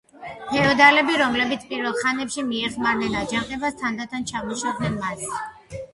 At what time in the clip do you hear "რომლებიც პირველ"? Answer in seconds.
1.21-1.99